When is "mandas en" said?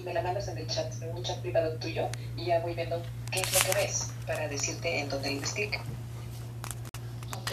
0.22-0.58